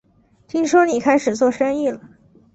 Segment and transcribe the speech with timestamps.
[0.47, 2.01] 听说你开始做生意了